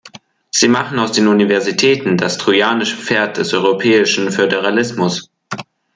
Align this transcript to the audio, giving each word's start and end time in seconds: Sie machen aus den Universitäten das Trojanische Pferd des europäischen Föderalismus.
Sie 0.49 0.67
machen 0.67 0.97
aus 0.97 1.11
den 1.11 1.27
Universitäten 1.27 2.17
das 2.17 2.39
Trojanische 2.39 2.97
Pferd 2.97 3.37
des 3.37 3.53
europäischen 3.53 4.31
Föderalismus. 4.31 5.29